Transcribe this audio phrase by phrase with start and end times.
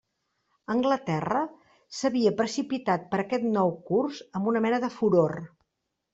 [0.75, 1.41] Anglaterra
[1.97, 5.39] s'havia precipitat per aquest nou curs amb una mena de furor.